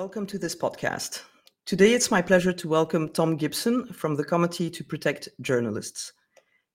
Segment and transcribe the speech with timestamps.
[0.00, 1.24] Welcome to this podcast.
[1.66, 6.14] Today it's my pleasure to welcome Tom Gibson from the Committee to Protect Journalists.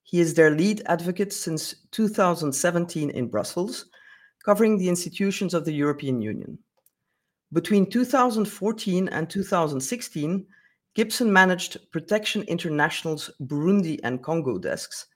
[0.03, 3.87] He is their lead advocate since 2017 in Brussels,
[4.45, 6.59] covering the institutions of the European Union.
[7.51, 10.45] Between 2014 and 2016,
[10.93, 15.07] Gibson managed Protection International's Burundi and Congo desks,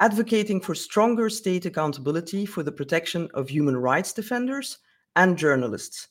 [0.00, 4.78] advocating for stronger state accountability for the protection of human rights defenders
[5.16, 6.08] and journalists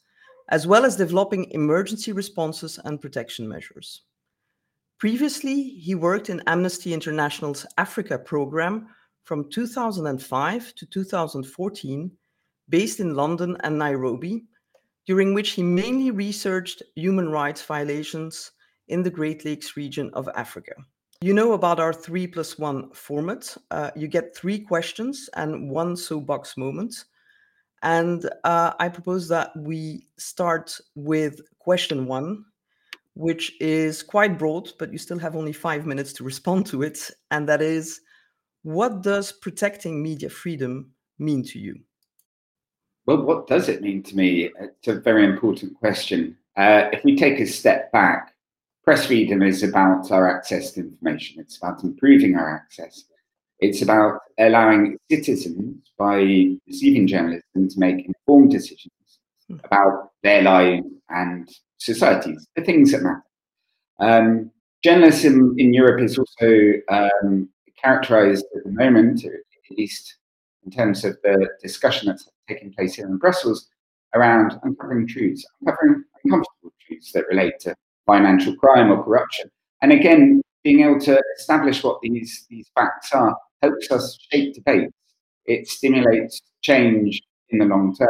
[0.52, 4.04] as well as developing emergency responses and protection measures.
[5.00, 8.88] Previously, he worked in Amnesty International's Africa program
[9.24, 12.12] from 2005 to 2014,
[12.70, 14.44] based in London and Nairobi,
[15.08, 18.52] during which he mainly researched human rights violations
[18.90, 20.74] in the Great Lakes region of Africa.
[21.22, 23.56] You know about our three plus one format.
[23.72, 27.06] Uh, you get three questions and one soapbox moment.
[27.84, 32.46] And uh, I propose that we start with question one,
[33.16, 37.10] which is quite broad, but you still have only five minutes to respond to it.
[37.32, 38.02] And that is
[38.64, 41.80] what does protecting media freedom mean to you?
[43.08, 44.52] Well, what does it mean to me?
[44.60, 46.38] It's a very important question.
[46.56, 48.36] Uh, if we take a step back,
[48.84, 53.06] press freedom is about our access to information, it's about improving our access.
[53.62, 56.18] It's about allowing citizens, by
[56.68, 59.58] receiving journalism, to make informed decisions hmm.
[59.64, 63.24] about their lives and societies, the things that matter.
[64.00, 64.52] Um,
[64.84, 70.18] journalism in Europe is also um, characterized at the moment, at least
[70.66, 73.70] in terms of the discussion that's taking place here in Brussels,
[74.16, 77.76] around uncovering truths, uncovering uncomfortable truths that relate to
[78.08, 79.50] financial crime or corruption.
[79.82, 84.94] And again, being able to establish what these, these facts are helps us shape debates.
[85.46, 88.10] It stimulates change in the long term.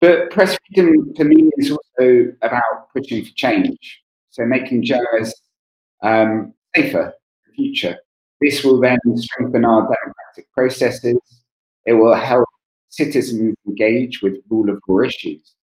[0.00, 4.02] But press freedom for me is also about pushing for change.
[4.30, 5.40] So making journalists
[6.02, 7.96] um, safer for the future.
[8.40, 11.18] This will then strengthen our democratic processes.
[11.86, 12.48] It will help
[12.90, 15.54] citizens engage with rule of law issues.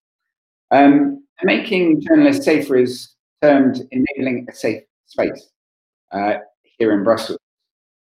[0.72, 5.50] Um, making journalists safer is termed enabling a safe space
[6.12, 6.35] uh,
[6.78, 7.41] here in Brussels.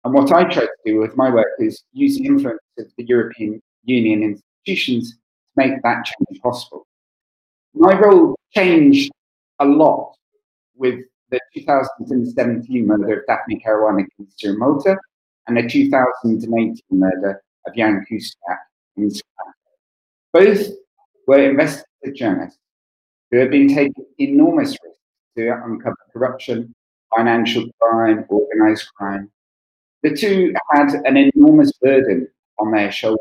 [0.04, 3.04] And what I try to do with my work is use the influence of the
[3.04, 5.19] European Union institutions to
[5.56, 6.87] make that change possible.
[7.75, 9.10] My role changed
[9.60, 10.15] a lot
[10.76, 11.00] with
[11.31, 14.97] the 2017 murder of Daphne Caruana Galizia in Malta
[15.47, 18.59] and the 2018 murder of Jan Kuciak
[18.97, 19.22] in South
[20.32, 20.69] Both
[21.26, 22.59] were investigative journalists
[23.31, 25.00] who have been taking enormous risks
[25.36, 26.75] to uncover corruption,
[27.16, 29.31] financial crime, organized crime,
[30.04, 32.28] the two had an enormous burden
[32.59, 33.19] on their shoulders,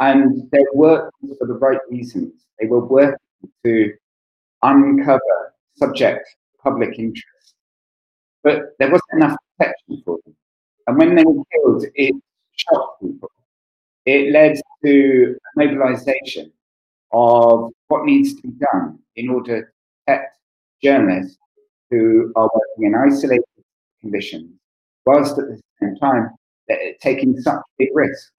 [0.00, 2.32] and they worked for the right reasons.
[2.58, 3.18] They were working
[3.64, 3.92] to
[4.62, 5.20] uncover
[5.76, 6.26] subject
[6.62, 7.54] public interest,
[8.42, 10.34] but there wasn't enough protection for them.
[10.86, 12.14] And when they were killed, it
[12.56, 13.30] shocked people.
[14.06, 16.52] It led to mobilization
[17.12, 19.66] of what needs to be done in order to
[20.06, 20.38] protect
[20.82, 21.36] journalists
[21.90, 23.44] who are working in isolated
[24.00, 24.52] conditions
[25.04, 26.30] whilst at the same time
[27.00, 28.30] taking such big risks.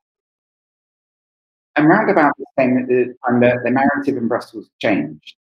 [1.76, 5.36] And round about the same time the, the narrative in Brussels changed,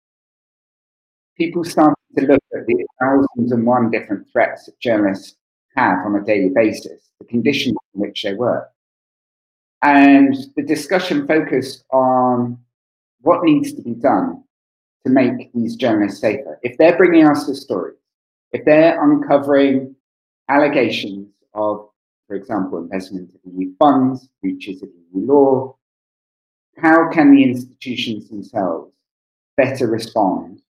[1.36, 5.36] people started to look at the thousands and one different threats that journalists
[5.76, 8.70] have on a daily basis, the conditions in which they work.
[9.82, 12.58] And the discussion focused on
[13.20, 14.44] what needs to be done
[15.04, 16.58] to make these journalists safer.
[16.62, 17.96] If they're bringing us the stories,
[18.52, 19.96] if they're uncovering
[20.48, 21.88] allegations of,
[22.26, 25.76] for example, embezzlement of EU funds, breaches of EU law.
[26.78, 28.92] How can the institutions themselves
[29.56, 30.62] better respond,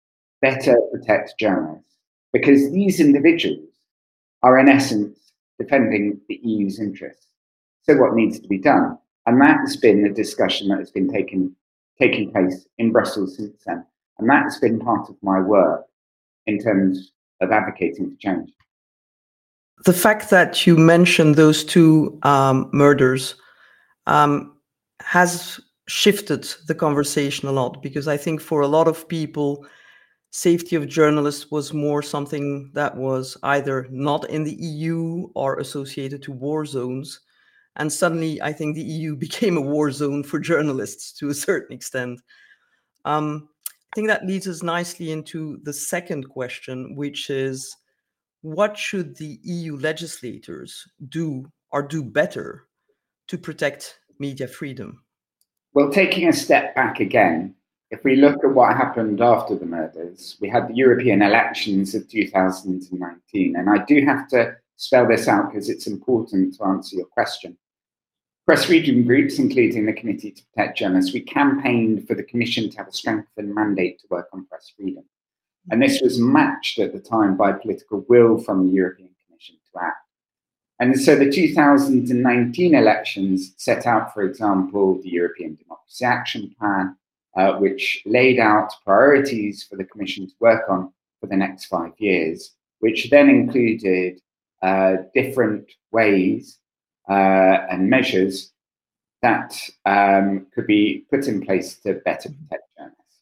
[0.41, 1.97] better protect journalists?
[2.33, 3.69] Because these individuals
[4.43, 7.27] are, in essence, defending the EU's interests.
[7.83, 8.99] So, what needs to be done?
[9.27, 11.55] And that's been the discussion that has been taking,
[11.99, 13.85] taking place in Brussels since then.
[14.19, 15.85] And that's been part of my work
[16.47, 18.51] in terms of advocating for change
[19.85, 23.35] the fact that you mentioned those two um, murders
[24.07, 24.57] um,
[25.01, 29.67] has shifted the conversation a lot because I think for a lot of people,
[30.31, 36.23] safety of journalists was more something that was either not in the EU or associated
[36.23, 37.21] to war zones.
[37.77, 41.75] And suddenly, I think the EU became a war zone for journalists to a certain
[41.75, 42.21] extent.
[43.05, 47.77] Um, I think that leads us nicely into the second question, which is
[48.43, 52.67] what should the EU legislators do or do better
[53.29, 55.03] to protect media freedom?
[55.73, 57.55] Well, taking a step back again,
[57.91, 62.09] if we look at what happened after the murders, we had the European elections of
[62.09, 63.57] 2019.
[63.57, 67.57] And I do have to spell this out because it's important to answer your question.
[68.47, 72.79] Press freedom groups, including the Committee to Protect Journalists, we campaigned for the Commission to
[72.79, 75.05] have a strengthened mandate to work on press freedom.
[75.71, 79.81] And this was matched at the time by political will from the European Commission to
[79.83, 79.97] act.
[80.81, 86.97] And so the 2019 elections set out, for example, the European Democracy Action Plan,
[87.37, 90.91] uh, which laid out priorities for the Commission to work on
[91.21, 94.21] for the next five years, which then included
[94.63, 96.59] uh, different ways
[97.09, 98.53] uh, and measures
[99.23, 99.55] that
[99.85, 103.21] um, could be put in place to better protect journalists.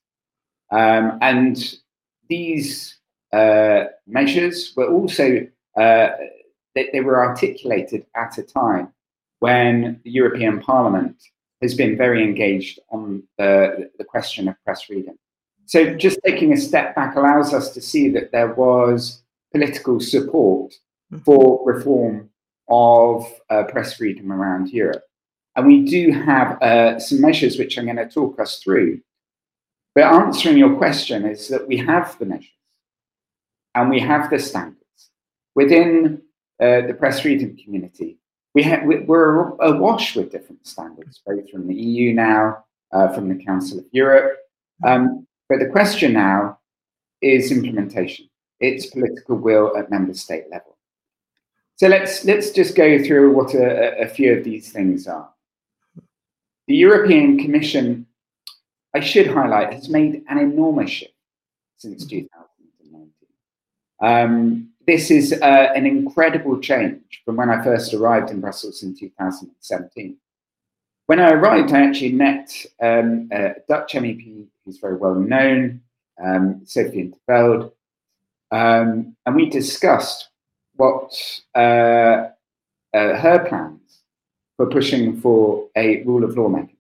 [0.71, 1.75] Um, and
[2.29, 2.99] these
[3.33, 5.47] uh, measures were also
[5.77, 6.09] uh,
[6.75, 8.93] they, they were articulated at a time
[9.41, 11.23] when the European Parliament
[11.63, 15.17] has been very engaged on the, the question of press freedom.
[15.67, 19.23] So, just taking a step back allows us to see that there was
[19.53, 20.73] political support
[21.13, 21.23] mm-hmm.
[21.25, 22.31] for reform
[22.69, 25.05] of uh, press freedom around Europe.
[25.57, 29.01] And we do have uh, some measures which I'm going to talk us through.
[29.95, 32.51] But answering your question is that we have the measures
[33.75, 35.11] and we have the standards
[35.55, 36.23] within
[36.61, 38.19] uh, the press freedom community
[38.59, 43.45] we ha- we're awash with different standards, both from the EU now, uh, from the
[43.45, 44.37] Council of Europe.
[44.85, 46.59] Um, but the question now
[47.23, 48.29] is implementation.
[48.59, 50.77] It's political will at member state level.
[51.77, 55.31] So let's let's just go through what a, a few of these things are.
[56.67, 58.08] The European Commission,
[58.95, 61.13] I should highlight, has made an enormous shift
[61.77, 63.09] since 2019.
[64.01, 68.97] Um, this is uh, an incredible change from when I first arrived in Brussels in
[68.97, 70.17] 2017.
[71.07, 72.51] When I arrived, I actually met
[72.81, 75.83] um, a Dutch MEP who's very well known,
[76.23, 77.73] um, Sophie in 't Veld,
[78.51, 80.31] um, and we discussed
[80.77, 81.13] what
[81.55, 82.29] uh,
[82.95, 84.03] uh, her plans
[84.57, 86.78] for pushing for a rule of law mechanism.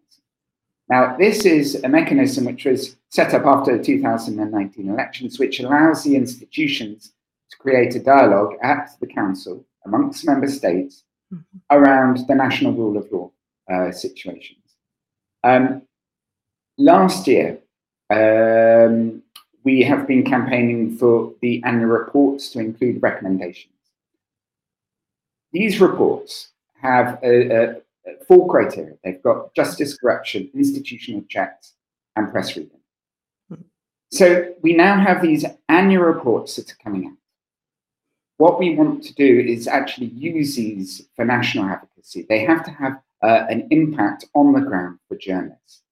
[0.88, 6.02] Now, this is a mechanism which was set up after the 2019 elections, which allows
[6.02, 7.12] the institutions
[7.50, 11.58] to create a dialogue at the Council amongst member states mm-hmm.
[11.70, 13.31] around the national rule of law
[13.70, 14.58] uh, situations.
[15.44, 15.82] Um,
[16.79, 17.58] last year,
[18.11, 19.23] um,
[19.64, 23.75] we have been campaigning for the annual reports to include recommendations.
[25.52, 26.49] These reports
[26.81, 27.76] have a, a, a
[28.26, 28.94] four criteria.
[29.05, 31.75] They've got justice, corruption, institutional checks,
[32.16, 32.78] and press freedom.
[33.52, 33.62] Mm-hmm.
[34.12, 37.19] So we now have these annual reports that are coming out
[38.38, 42.25] what we want to do is actually use these for national advocacy.
[42.28, 45.82] They have to have uh, an impact on the ground for journalists.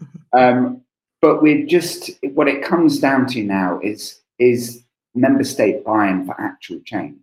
[0.00, 0.38] Mm-hmm.
[0.38, 0.82] Um,
[1.20, 4.84] but we're just what it comes down to now is is
[5.14, 7.18] member state buy-in for actual change.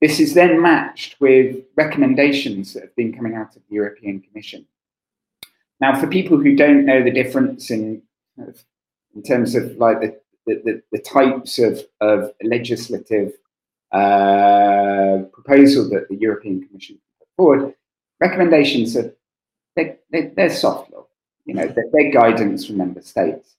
[0.00, 4.66] This is then matched with recommendations that have been coming out of the European Commission.
[5.80, 8.02] Now, for people who don't know the difference in
[8.38, 13.32] in terms of like the the, the, the types of, of legislative
[13.92, 17.74] uh, proposal that the European Commission put forward,
[18.20, 19.12] recommendations are
[19.74, 21.06] they, they, they're soft law,
[21.44, 23.56] you know, they're, they're, guidance from member states.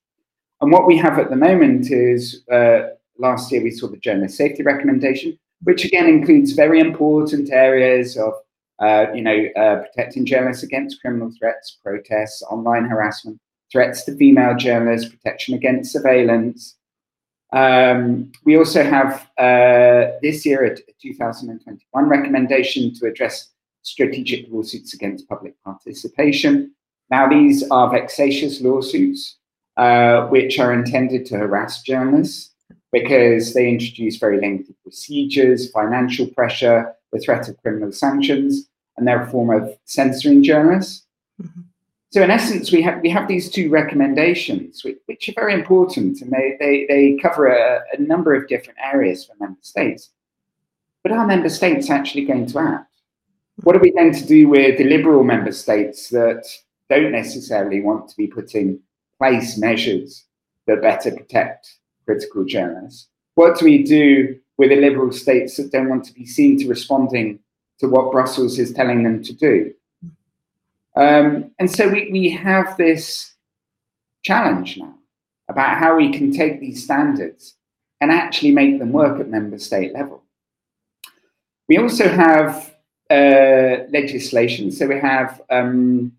[0.62, 4.38] And what we have at the moment is uh, last year we saw the journalist
[4.38, 8.33] safety recommendation, which again includes very important areas of
[8.79, 13.39] uh, you know, uh, protecting journalists against criminal threats, protests, online harassment,
[13.71, 16.77] threats to female journalists, protection against surveillance,
[17.53, 23.49] um, we also have uh, this year a 2021 recommendation to address
[23.83, 26.73] strategic lawsuits against public participation.
[27.09, 29.37] Now, these are vexatious lawsuits
[29.77, 32.53] uh, which are intended to harass journalists
[32.91, 39.24] because they introduce very lengthy procedures, financial pressure, the threat of criminal sanctions, and they're
[39.24, 41.05] a form of censoring journalists.
[41.41, 41.62] Mm-hmm.
[42.09, 46.21] So in essence, we have we have these two recommendations, which, which are very important,
[46.21, 50.09] and they they, they cover a, a, number of different areas for member states.
[51.03, 52.91] But are member states actually going to act?
[53.63, 56.47] What are we going to do with the liberal member states that
[56.89, 58.79] don't necessarily want to be putting
[59.17, 60.25] place measures
[60.65, 63.09] that better protect critical journalists?
[63.35, 66.67] What do we do with the liberal states that don't want to be seen to
[66.67, 67.39] responding
[67.79, 69.73] to what Brussels is telling them to do?
[70.95, 73.35] Um, and so we, we have this
[74.23, 74.95] challenge now
[75.47, 77.55] about how we can take these standards
[78.01, 80.23] and actually make them work at member state level.
[81.67, 82.75] We also have
[83.09, 84.71] uh, legislation.
[84.71, 86.13] So we have um,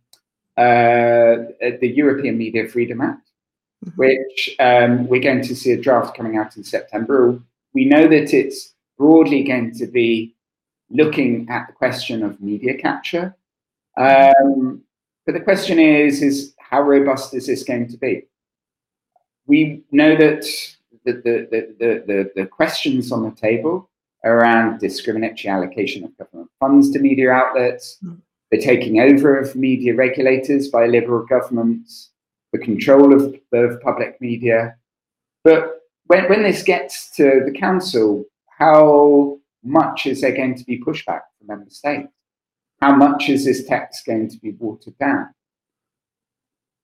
[0.57, 3.28] uh, the European Media Freedom Act,
[3.85, 3.97] mm-hmm.
[3.97, 7.41] which um, we're going to see a draft coming out in September.
[7.75, 10.35] We know that it's broadly going to be
[10.91, 13.37] looking at the question of media capture.
[13.97, 14.83] Um,
[15.27, 18.27] but the question is, is how robust is this going to be?
[19.47, 20.43] We know that
[21.05, 23.89] the, the, the, the, the questions on the table
[24.25, 28.19] around discriminatory allocation of government funds to media outlets, mm.
[28.51, 32.11] the taking over of media regulators by liberal governments,
[32.53, 34.77] the control of, of public media.
[35.45, 40.83] But when, when this gets to the council, how much is there going to be
[40.83, 42.09] pushback from member states?
[42.81, 45.29] How much is this text going to be watered down?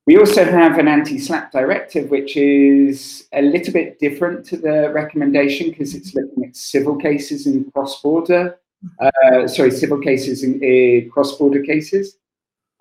[0.07, 5.71] We also have an anti-SLAPP directive, which is a little bit different to the recommendation
[5.71, 8.59] because it's looking at civil cases in cross-border,
[9.01, 12.19] uh, sorry, civil cases in uh, cross-border cases.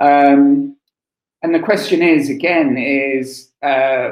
[0.01, 0.75] Um,
[1.43, 4.11] and the question is, again, is uh,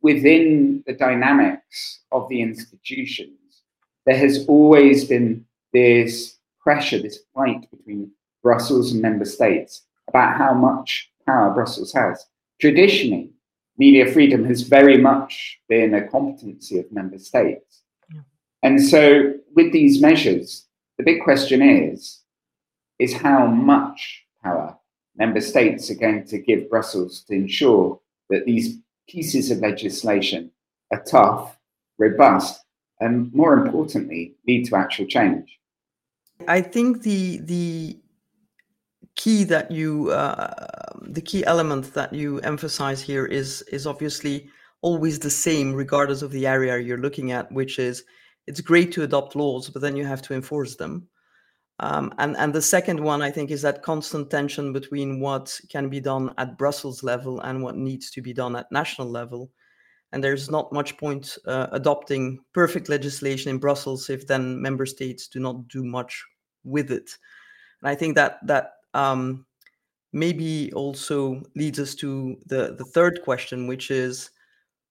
[0.00, 3.62] within the dynamics of the institutions,
[4.06, 8.12] there has always been this pressure, this fight between
[8.44, 12.24] Brussels and member states about how much power Brussels has.
[12.60, 13.32] Traditionally,
[13.76, 17.82] media freedom has very much been a competency of member states.
[18.14, 18.20] Yeah.
[18.62, 22.22] And so, with these measures, the big question is
[22.98, 24.78] is how much power
[25.18, 30.50] member states are going to give Brussels to ensure that these pieces of legislation
[30.92, 31.56] are tough,
[31.98, 32.64] robust,
[33.00, 35.58] and more importantly, lead to actual change.
[36.48, 37.98] I think the the
[39.14, 44.48] key that you uh, the key element that you emphasize here is is obviously
[44.82, 48.04] always the same regardless of the area you're looking at which is
[48.46, 51.08] it's great to adopt laws but then you have to enforce them
[51.80, 55.88] um, and and the second one i think is that constant tension between what can
[55.88, 59.50] be done at brussels level and what needs to be done at national level.
[60.12, 65.26] And there's not much point uh, adopting perfect legislation in brussels if then member states
[65.26, 66.24] do not do much
[66.64, 67.10] with it.
[67.82, 69.44] And i think that that um,
[70.12, 74.30] maybe also leads us to the, the third question, which is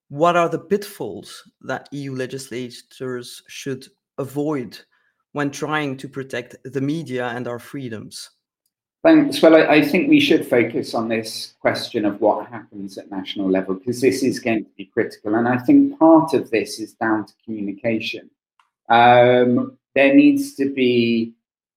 [0.10, 3.88] what are the pitfalls that EU legislators should
[4.20, 4.78] avoid
[5.36, 8.30] when trying to protect the media and our freedoms?
[9.04, 9.42] Thanks.
[9.42, 13.52] Well, I, I, think we should focus on this question of what happens at national
[13.52, 15.36] level because this is going to be critical.
[15.36, 18.30] And I think part of this is down to communication.
[18.88, 21.34] Um, there needs to be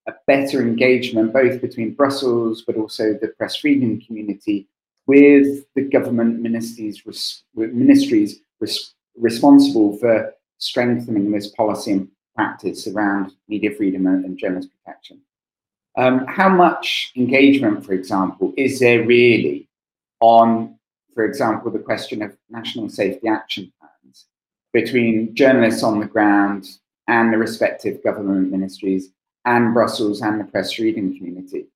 [0.06, 4.68] a better engagement both between Brussels but also the press freedom community
[5.08, 7.02] with the government ministries,
[7.56, 12.08] ministries res, responsible for strengthening this policy and
[12.38, 15.20] practice around media freedom and, journalist protection.
[15.96, 19.68] Um, how much engagement, for example, is there really
[20.20, 20.78] on,
[21.16, 24.26] for example, the question of national safety action plans
[24.72, 26.68] between journalists on the ground
[27.08, 29.10] and the respective government ministries
[29.44, 31.66] and Brussels and the press freedom community.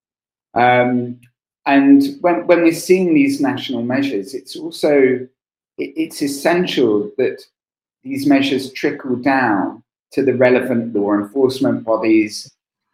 [0.55, 1.19] Um,
[1.67, 4.93] and when, when we're seeing these national measures, it's also
[5.79, 7.43] it, it's essential that
[8.05, 12.51] these measures trickle down to the relevant law enforcement bodies,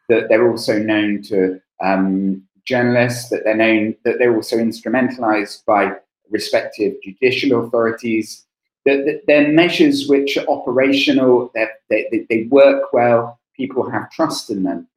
[0.08, 5.92] that they're also known to um, journalists, that they're known that they're also instrumentalized by
[6.30, 8.44] respective judicial authorities,
[8.84, 11.52] that, that they're measures which are operational,
[11.88, 14.88] they, they work well, people have trust in them.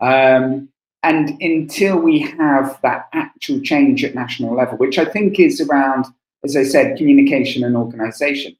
[0.00, 0.68] Um,
[1.02, 6.06] and until we have that actual change at national level, which I think is around,
[6.44, 8.56] as I said, communication and organization,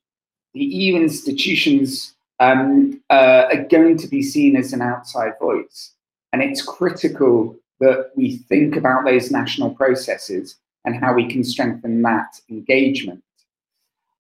[0.52, 5.92] the EU institutions um, uh, are going to be seen as an outside voice.
[6.32, 12.02] And it's critical that we think about those national processes and how we can strengthen
[12.02, 13.22] that engagement.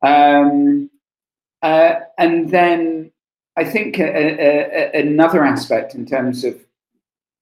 [0.02, 0.90] Um,
[1.62, 3.10] uh, and then
[3.56, 6.58] I think a, a, a, another aspect in terms of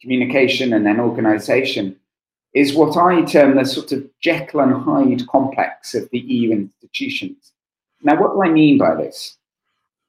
[0.00, 1.96] communication and then organization
[2.54, 7.52] is what I term the sort of Jekyll and Hyde complex of the EU institutions.
[8.02, 9.38] Now, what do I mean by this?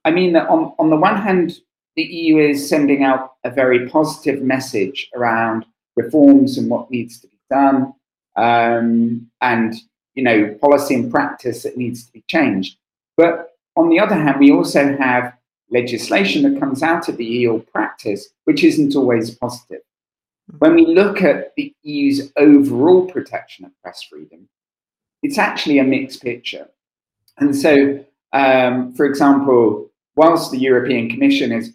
[0.05, 1.59] I mean that on, on the one hand,
[1.95, 7.27] the EU is sending out a very positive message around reforms and what needs to
[7.27, 7.93] be done,
[8.35, 9.75] um, and
[10.15, 12.77] you know policy and practice that needs to be changed.
[13.15, 15.33] But on the other hand, we also have
[15.71, 19.81] legislation that comes out of the EU practice, which isn't always positive.
[20.59, 24.49] When we look at the EU's overall protection of press freedom,
[25.21, 26.67] it's actually a mixed picture.
[27.37, 31.73] And so, um, for example, whilst the European Commission is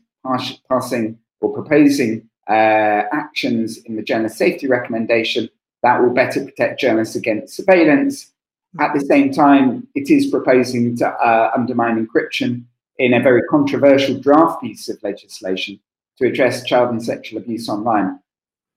[0.69, 5.49] passing or proposing uh, actions in the general safety recommendation
[5.83, 8.33] that will better protect journalists against surveillance.
[8.81, 12.65] At the same time, it is proposing to uh, undermine encryption
[12.99, 15.79] in a very controversial draft piece of legislation
[16.19, 18.19] to address child and sexual abuse online,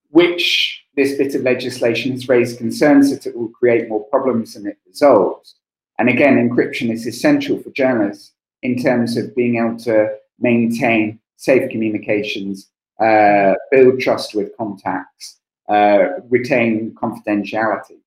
[0.10, 4.68] which this bit of legislation has raised concerns that it will create more problems than
[4.68, 5.56] it resolves.
[5.98, 11.70] And again, encryption is essential for journalists in terms of being able to maintain safe
[11.72, 15.40] communications, uh, build trust with contacts,
[15.70, 18.00] uh, retain confidentiality.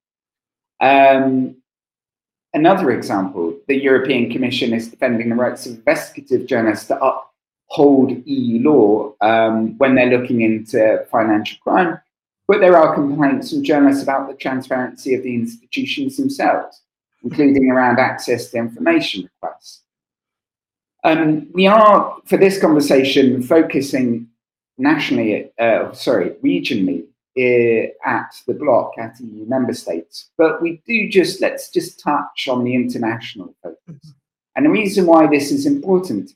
[0.81, 1.57] Um,
[2.53, 8.63] another example, the European Commission is defending the rights of investigative journalists to uphold EU
[8.63, 11.99] law um, when they're looking into financial crime.
[12.47, 16.83] But there are complaints from journalists about the transparency of the institutions themselves,
[17.23, 19.81] including around access to information requests.
[21.05, 24.29] Um, we are, for this conversation, focusing
[24.79, 27.05] nationally, uh, sorry, regionally
[27.39, 30.31] uh, at the bloc, at EU member states.
[30.39, 33.79] But we do just, let's just touch on the international focus.
[33.89, 34.11] Mm-hmm.
[34.57, 36.33] And the reason why this is important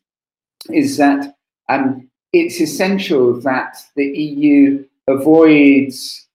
[0.70, 1.34] is that
[1.68, 6.26] um, it's essential that the EU avoids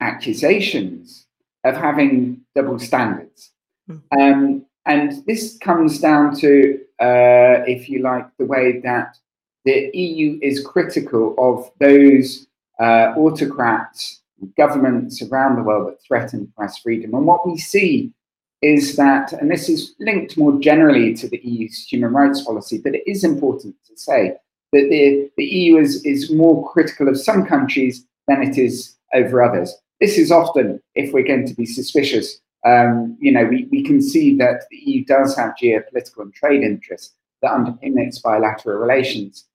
[0.00, 1.26] accusations
[1.64, 3.50] of having double standards.
[3.90, 4.20] Mm-hmm.
[4.20, 9.16] Um, and this comes down to, uh, if you like, the way that
[9.64, 12.46] the EU is critical of those
[12.80, 14.22] uh, autocrats,
[14.56, 17.14] governments around the world that threaten press freedom.
[17.14, 18.12] And what we see
[18.60, 22.94] is that, and this is linked more generally to the EU's human rights policy, but
[22.94, 24.34] it is important to say
[24.72, 29.42] that the, the EU is, is more critical of some countries than it is over
[29.42, 29.74] others.
[30.00, 34.00] This is often, if we're going to be suspicious, um, you know, we, we can
[34.00, 39.46] see that the EU does have geopolitical and trade interests that underpin its bilateral relations.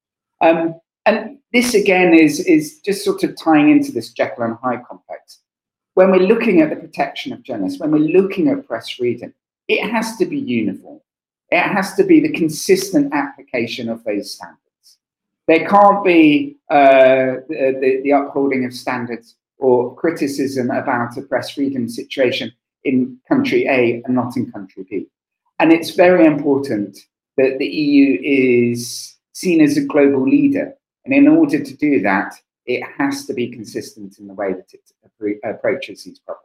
[0.41, 4.85] Um, and this again is, is just sort of tying into this Jekyll and Hyde
[4.85, 5.39] complex.
[5.93, 9.33] When we're looking at the protection of journalists, when we're looking at press freedom,
[9.67, 10.99] it has to be uniform.
[11.49, 14.97] It has to be the consistent application of those standards.
[15.47, 21.51] There can't be uh, the, the, the upholding of standards or criticism about a press
[21.51, 22.51] freedom situation
[22.87, 25.07] in country A and not in country B.
[25.59, 26.97] And it's very important
[27.37, 32.33] that the EU is seen as a global leader and in order to do that,
[32.65, 36.43] it has to be consistent in the way that it approaches these problems.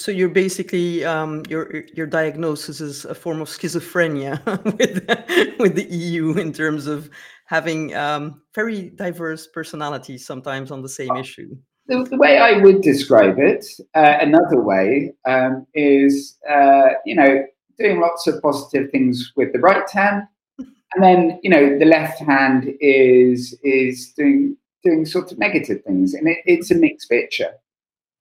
[0.00, 4.38] So you're basically um, your your diagnosis is a form of schizophrenia
[4.78, 7.10] with with the EU in terms of
[7.46, 11.56] having um, very diverse personalities sometimes on the same issue.
[11.90, 17.44] The, the way I would describe it, uh, another way, um, is uh, you know
[17.80, 20.22] doing lots of positive things with the right hand.
[20.58, 26.14] And then you know the left hand is is doing doing sort of negative things,
[26.14, 27.54] and it, it's a mixed picture,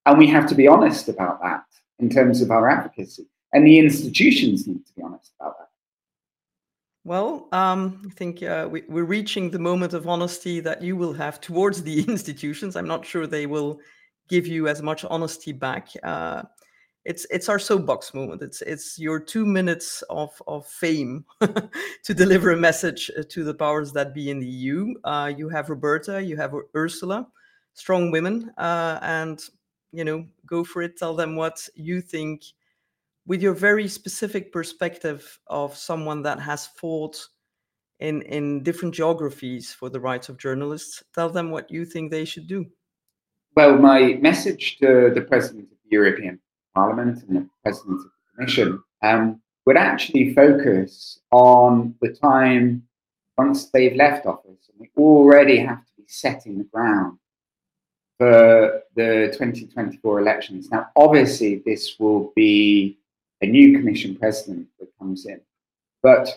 [0.07, 1.65] and we have to be honest about that
[1.99, 5.68] in terms of our advocacy, and the institutions need to be honest about that.
[7.05, 11.13] Well, um, I think uh, we, are reaching the moment of honesty that you will
[11.13, 12.75] have towards the institutions.
[12.75, 13.79] I'm not sure they will
[14.27, 15.89] give you as much honesty back.
[16.03, 16.43] Uh,
[17.05, 18.41] it's it's our soapbox moment.
[18.41, 21.25] It's it's your two minutes of of fame
[22.03, 24.93] to deliver a message uh, to the powers that be in the EU.
[25.05, 27.25] Uh, you have Roberta, you have Ursula,
[27.73, 29.41] strong women, uh, and
[29.93, 30.97] you know go for it.
[30.97, 32.43] Tell them what you think
[33.25, 37.17] with your very specific perspective of someone that has fought
[37.99, 41.03] in in different geographies for the rights of journalists.
[41.13, 42.65] Tell them what you think they should do.
[43.55, 46.39] Well, my message to the president of the European
[46.75, 52.83] Parliament and the President of the Commission um, would actually focus on the time
[53.37, 54.69] once they've left office.
[54.69, 57.17] And we already have to be setting the ground
[58.17, 60.69] for the 2024 elections.
[60.69, 62.98] Now, obviously, this will be
[63.41, 65.39] a new Commission President that comes in,
[66.03, 66.29] but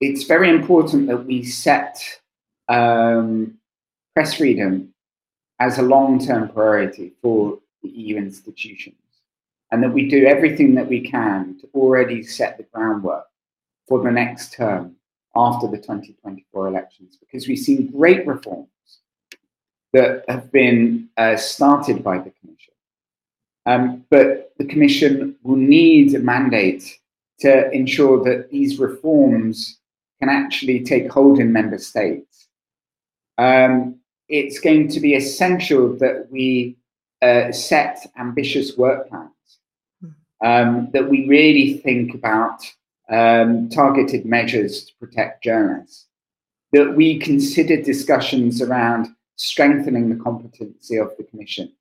[0.00, 2.20] it's very important that we set
[2.68, 3.58] um,
[4.14, 4.92] press freedom
[5.60, 8.96] as a long term priority for the EU institutions
[9.70, 13.26] and that we do everything that we can to already set the groundwork
[13.86, 14.96] for the next term
[15.36, 18.68] after the 2024 elections, because we've seen great reforms
[19.92, 22.74] that have been uh, started by the Commission.
[23.66, 26.98] Um, but the Commission will need a mandate
[27.40, 29.78] to ensure that these reforms
[30.18, 32.48] can actually take hold in member states.
[33.38, 36.76] Um, it's going to be essential that we
[37.22, 39.30] uh, set ambitious work plans.
[40.40, 42.60] Um, that we really think about
[43.10, 46.06] um, targeted measures to protect journalists,
[46.72, 51.72] that we consider discussions around strengthening the competency of the Commission,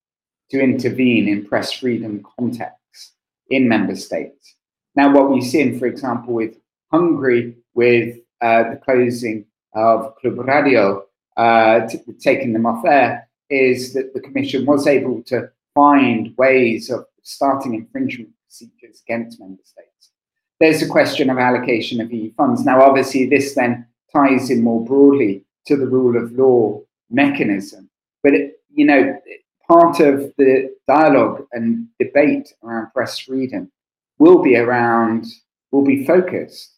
[0.51, 3.13] to intervene in press freedom contexts
[3.49, 4.55] in member states.
[4.95, 6.57] Now, what we've seen, for example, with
[6.91, 11.05] Hungary, with uh, the closing of Klub Radio,
[11.35, 16.89] uh, t- taking them off air, is that the Commission was able to find ways
[16.89, 20.11] of starting infringement procedures against member states.
[20.59, 22.65] There's a question of allocation of EU funds.
[22.65, 26.81] Now, obviously, this then ties in more broadly to the rule of law
[27.11, 27.89] mechanism.
[28.23, 29.19] But, it, you know,
[29.67, 33.71] part of the dialogue and debate around press freedom
[34.17, 35.25] will be around,
[35.71, 36.75] will be focused,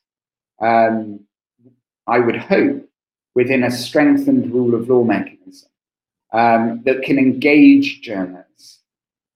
[0.61, 1.19] um,
[2.07, 2.87] I would hope,
[3.35, 5.69] within a strengthened rule of law mechanism
[6.33, 8.81] um, that can engage journalists,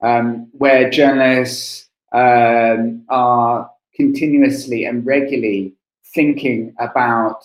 [0.02, 5.74] um, where journalists um, are continuously and regularly
[6.14, 7.44] thinking about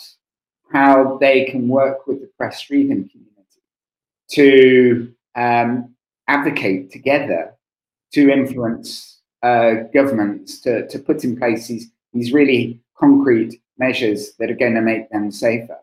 [0.72, 3.62] how they can work with the press freedom community
[4.30, 5.94] to um,
[6.28, 7.54] advocate together
[8.12, 14.50] to influence uh, governments to, to put in place these, these really concrete measures that
[14.50, 15.78] are going to make them safer.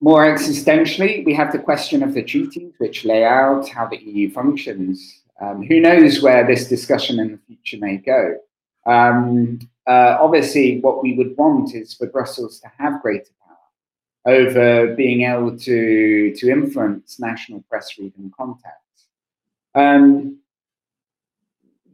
[0.00, 4.30] More existentially, we have the question of the treaties, which lay out how the EU
[4.30, 5.22] functions.
[5.40, 8.36] Um, who knows where this discussion in the future may go?
[8.86, 13.30] Um, uh, obviously, what we would want is for Brussels to have greater
[14.26, 19.06] over being able to, to influence national press freedom contacts.
[19.74, 20.38] Um,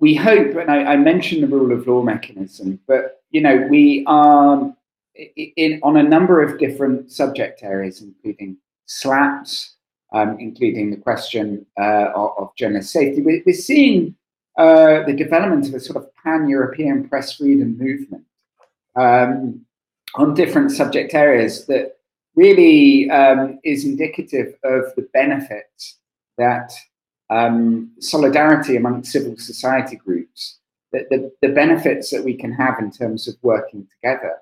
[0.01, 4.05] we hope, and I, I, mentioned the rule of law mechanism, but you know we
[4.07, 4.75] are
[5.15, 8.57] in, on a number of different subject areas, including
[8.87, 9.71] SLAPPs,
[10.13, 13.23] um, including the question uh, of, of, journalist safety.
[13.23, 14.15] We, are seeing
[14.59, 18.25] uh, the development of a sort of pan-European press freedom movement
[18.97, 19.65] um,
[20.17, 21.97] on different subject areas that
[22.37, 25.99] really um, is indicative of the benefits
[26.39, 26.73] that
[27.31, 30.59] um, solidarity among civil society groups,
[30.93, 34.37] the, the, the benefits that we can have in terms of working together.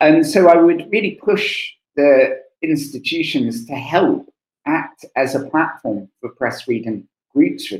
[0.00, 4.32] And so I would really push the institutions to help
[4.66, 7.78] act as a platform for press freedom groups, for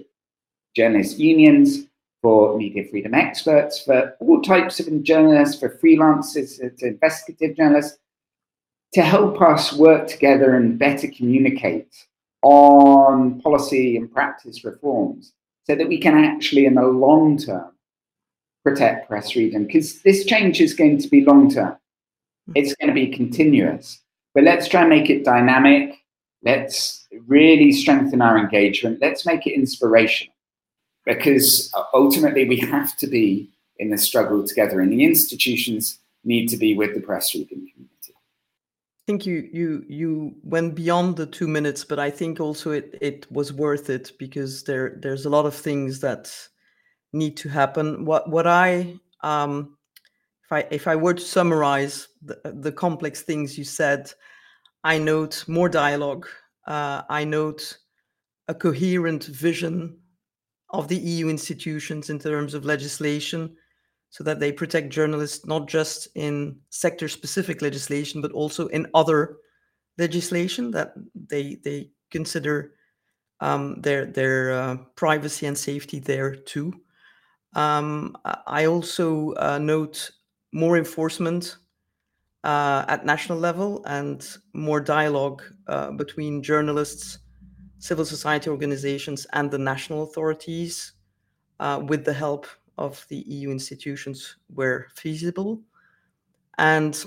[0.76, 1.86] journalist unions,
[2.22, 7.98] for media freedom experts, for all types of journalists, for freelancers, investigative journalists,
[8.92, 12.06] to help us work together and better communicate
[12.42, 15.32] on policy and practice reforms
[15.64, 17.70] so that we can actually, in the long term,
[18.64, 19.64] protect press freedom.
[19.64, 21.76] Because this change is going to be long term,
[22.46, 22.52] hmm.
[22.54, 24.00] it's going to be continuous.
[24.34, 25.96] But let's try and make it dynamic.
[26.42, 28.98] Let's really strengthen our engagement.
[29.00, 30.34] Let's make it inspirational
[31.04, 36.48] because uh, ultimately we have to be in the struggle together, and the institutions need
[36.48, 37.89] to be with the press freedom community
[39.10, 43.26] think you you you went beyond the two minutes, but I think also it it
[43.32, 46.32] was worth it because there there's a lot of things that
[47.12, 48.04] need to happen.
[48.04, 49.76] What what I um,
[50.44, 54.12] if I if I were to summarize the, the complex things you said,
[54.84, 56.28] I note more dialogue.
[56.68, 57.78] Uh, I note
[58.46, 59.98] a coherent vision
[60.68, 63.56] of the EU institutions in terms of legislation
[64.10, 69.38] so that they protect journalists not just in sector specific legislation but also in other
[69.98, 70.94] legislation that
[71.28, 72.72] they they consider
[73.40, 76.72] um, their their uh, privacy and safety there too.
[77.54, 80.10] Um, I also uh, note
[80.52, 81.56] more enforcement
[82.44, 87.18] uh, at national level and more dialogue uh, between journalists,
[87.78, 90.92] civil society organizations, and the national authorities,
[91.58, 92.46] uh, with the help
[92.80, 95.60] of the EU institutions where feasible.
[96.58, 97.02] And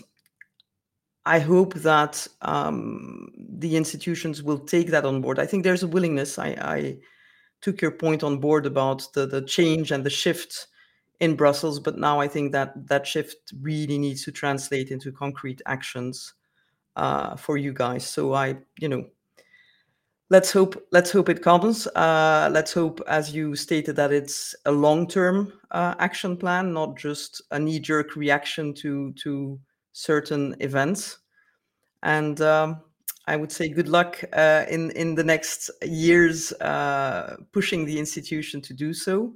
[1.26, 5.40] I hope that um, the institutions will take that on board.
[5.40, 6.38] I think there's a willingness.
[6.38, 6.98] I, I
[7.62, 10.68] took your point on board about the, the change and the shift
[11.20, 15.62] in Brussels, but now I think that that shift really needs to translate into concrete
[15.66, 16.34] actions
[16.96, 18.06] uh, for you guys.
[18.06, 19.06] So I, you know,
[20.30, 21.88] let's hope let's hope it comes.
[21.88, 27.42] Uh, let's hope as you stated that it's a long-term uh, action plan not just
[27.52, 29.60] a knee-jerk reaction to to
[29.92, 31.20] certain events.
[32.04, 32.82] And um,
[33.28, 38.62] i would say good luck uh, in in the next years uh, pushing the institution
[38.62, 39.34] to do so.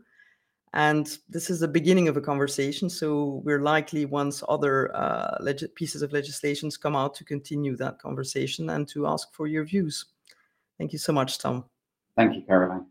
[0.73, 5.38] And this is the beginning of a conversation so we're likely once other uh,
[5.76, 10.06] pieces of legislations come out to continue that conversation and to ask for your views
[10.77, 11.65] Thank you so much, Tom.
[12.15, 12.85] Thank you, Caroline.